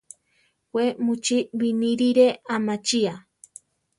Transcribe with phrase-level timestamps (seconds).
[0.73, 3.13] We mu chi binírire amachia.